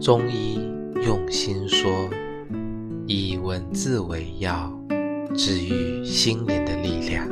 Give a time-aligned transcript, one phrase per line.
[0.00, 0.58] 中医
[1.04, 2.08] 用心说，
[3.06, 4.72] 以文字为药，
[5.34, 7.28] 治愈心灵的力量。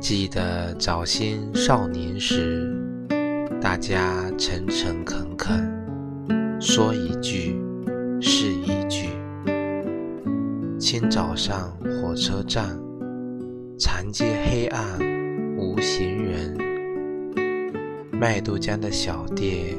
[0.00, 2.68] 记得早先少年时，
[3.60, 7.56] 大家诚诚恳恳，说一句
[8.20, 9.10] 是一句。
[10.80, 12.76] 清早上火车站，
[13.78, 14.98] 长街黑暗
[15.56, 16.58] 无行人，
[18.10, 19.78] 卖豆浆的小店。